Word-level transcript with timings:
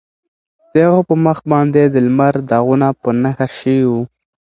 د 0.71 0.73
هغه 0.87 1.01
په 1.09 1.15
مخ 1.25 1.37
باندې 1.51 1.81
د 1.87 1.95
لمر 2.05 2.35
داغونه 2.49 2.87
په 3.01 3.09
نښه 3.21 3.47
شوي 3.57 3.83
وو. 3.91 4.01